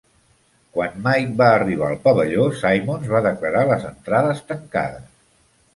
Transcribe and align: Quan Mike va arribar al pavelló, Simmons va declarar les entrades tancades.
Quan 0.77 0.95
Mike 1.07 1.35
va 1.41 1.49
arribar 1.57 1.89
al 1.91 1.99
pavelló, 2.07 2.49
Simmons 2.63 3.13
va 3.13 3.25
declarar 3.29 3.65
les 3.75 3.89
entrades 3.95 4.45
tancades. 4.51 5.11